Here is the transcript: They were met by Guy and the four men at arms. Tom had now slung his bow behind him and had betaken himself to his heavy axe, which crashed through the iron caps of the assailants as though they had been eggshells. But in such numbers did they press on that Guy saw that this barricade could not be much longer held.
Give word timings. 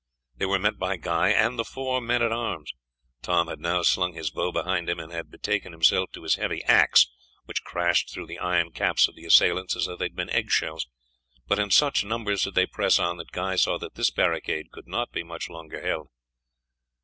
They 0.35 0.47
were 0.47 0.57
met 0.57 0.79
by 0.79 0.97
Guy 0.97 1.29
and 1.29 1.59
the 1.59 1.63
four 1.63 2.01
men 2.01 2.23
at 2.23 2.31
arms. 2.31 2.73
Tom 3.21 3.47
had 3.49 3.59
now 3.59 3.83
slung 3.83 4.13
his 4.15 4.31
bow 4.31 4.51
behind 4.51 4.89
him 4.89 4.99
and 4.99 5.11
had 5.11 5.29
betaken 5.29 5.73
himself 5.73 6.11
to 6.13 6.23
his 6.23 6.37
heavy 6.37 6.63
axe, 6.63 7.05
which 7.45 7.63
crashed 7.63 8.09
through 8.11 8.25
the 8.25 8.39
iron 8.39 8.71
caps 8.71 9.07
of 9.07 9.13
the 9.13 9.25
assailants 9.25 9.75
as 9.75 9.85
though 9.85 9.95
they 9.95 10.05
had 10.05 10.15
been 10.15 10.31
eggshells. 10.31 10.87
But 11.47 11.59
in 11.59 11.69
such 11.69 12.03
numbers 12.03 12.45
did 12.45 12.55
they 12.55 12.65
press 12.65 12.97
on 12.97 13.17
that 13.17 13.31
Guy 13.31 13.55
saw 13.57 13.77
that 13.77 13.93
this 13.93 14.09
barricade 14.09 14.71
could 14.71 14.87
not 14.87 15.11
be 15.11 15.21
much 15.21 15.49
longer 15.51 15.79
held. 15.85 16.07